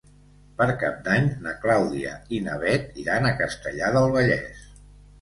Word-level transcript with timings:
Per 0.61 0.65
Cap 0.83 0.95
d'Any 1.07 1.27
na 1.43 1.53
Clàudia 1.67 2.15
i 2.39 2.41
na 2.49 2.59
Bet 2.67 3.01
iran 3.05 3.31
a 3.33 3.37
Castellar 3.45 3.97
del 4.01 4.13
Vallès. 4.21 4.69